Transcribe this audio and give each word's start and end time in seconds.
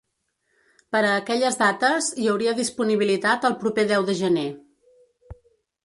Per 0.95 1.01
a 1.09 1.11
aquelles 1.17 1.59
dates, 1.59 2.09
hi 2.23 2.27
hauria 2.33 2.57
disponibilitat 2.63 3.47
el 3.51 3.59
proper 3.63 3.87
deu 3.95 4.09
de 4.11 4.21
gener. 4.25 4.51